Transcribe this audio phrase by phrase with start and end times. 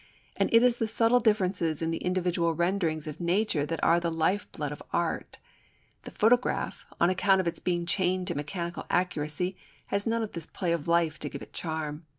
[0.35, 4.09] And it is the subtle differences in the individual renderings of nature that are the
[4.09, 5.37] life blood of art.
[6.05, 9.57] The photograph, on account of its being chained to mechanical accuracy,
[9.89, 12.07] has none of this play of life to give it charm.